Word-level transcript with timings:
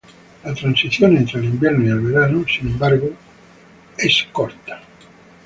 La 0.43 0.55
transición 0.55 1.15
entre 1.15 1.37
el 1.39 1.45
invierno 1.45 1.85
y 1.85 1.89
el 1.91 1.99
verano, 1.99 2.43
sin 2.49 2.69
embargo, 2.69 3.11
son 3.99 4.31
cortas. 4.31 4.81